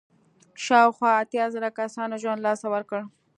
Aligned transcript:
شاوخوا 0.65 1.09
اتیا 1.21 1.45
زره 1.53 1.69
کسانو 1.79 2.15
ژوند 2.21 2.39
له 2.41 2.43
لاسه 2.47 2.67
ورکړ. 2.73 2.99